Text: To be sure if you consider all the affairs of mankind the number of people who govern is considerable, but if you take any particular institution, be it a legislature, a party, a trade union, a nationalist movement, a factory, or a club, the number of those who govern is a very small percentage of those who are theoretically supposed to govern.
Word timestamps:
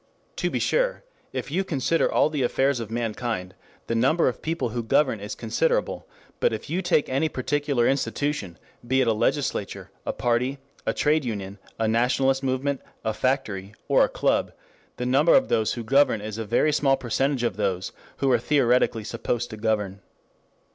To 0.37 0.49
be 0.49 0.57
sure 0.57 1.03
if 1.31 1.51
you 1.51 1.63
consider 1.63 2.11
all 2.11 2.31
the 2.31 2.41
affairs 2.41 2.79
of 2.79 2.89
mankind 2.89 3.53
the 3.85 3.93
number 3.93 4.27
of 4.27 4.41
people 4.41 4.69
who 4.69 4.81
govern 4.81 5.19
is 5.19 5.35
considerable, 5.35 6.07
but 6.39 6.51
if 6.51 6.71
you 6.71 6.81
take 6.81 7.07
any 7.07 7.29
particular 7.29 7.87
institution, 7.87 8.57
be 8.87 9.01
it 9.01 9.07
a 9.07 9.13
legislature, 9.13 9.91
a 10.03 10.11
party, 10.11 10.57
a 10.87 10.93
trade 10.95 11.23
union, 11.23 11.59
a 11.77 11.87
nationalist 11.87 12.41
movement, 12.41 12.81
a 13.05 13.13
factory, 13.13 13.75
or 13.87 14.03
a 14.03 14.09
club, 14.09 14.51
the 14.97 15.05
number 15.05 15.35
of 15.35 15.49
those 15.49 15.73
who 15.73 15.83
govern 15.83 16.19
is 16.19 16.39
a 16.39 16.45
very 16.45 16.73
small 16.73 16.97
percentage 16.97 17.43
of 17.43 17.55
those 17.55 17.91
who 18.17 18.31
are 18.31 18.39
theoretically 18.39 19.03
supposed 19.03 19.51
to 19.51 19.55
govern. 19.57 20.01